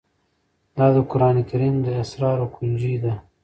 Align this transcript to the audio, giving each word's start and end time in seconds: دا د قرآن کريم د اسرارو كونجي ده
دا 0.77 0.87
د 0.95 0.97
قرآن 1.11 1.37
کريم 1.49 1.75
د 1.81 1.87
اسرارو 2.01 2.45
كونجي 2.55 2.95
ده 3.03 3.13